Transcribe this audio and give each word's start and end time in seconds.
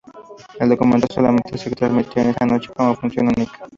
El 0.59 0.69
documental 0.69 1.11
solamente 1.13 1.55
se 1.59 1.69
transmitió 1.69 2.23
esa 2.23 2.43
noche 2.47 2.71
como 2.75 2.95
función 2.95 3.27
única. 3.27 3.69